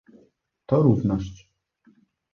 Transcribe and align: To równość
To 0.67 0.81
równość 0.83 1.49